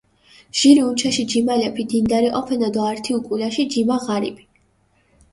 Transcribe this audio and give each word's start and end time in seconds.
ჟირი 0.59 0.81
უნჩაში 0.89 1.23
ჯიმალეფი 1.33 1.83
დინდარი 1.91 2.29
ჸოფენა 2.35 2.69
დო 2.73 2.81
ართი 2.91 3.11
უკულაში 3.19 3.63
ჯიმა 3.73 3.97
ღარიბი. 4.03 4.43